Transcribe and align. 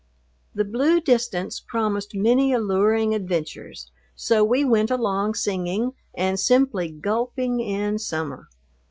The 0.55 0.65
blue 0.65 0.99
distance 0.99 1.59
promised 1.59 2.15
many 2.15 2.53
alluring 2.53 3.13
adventures, 3.13 3.91
so 4.15 4.43
we 4.43 4.65
went 4.65 4.89
along 4.89 5.35
singing 5.35 5.93
and 6.15 6.39
simply 6.39 6.89
gulping 6.89 7.59
in 7.59 7.99
summer. 7.99 8.47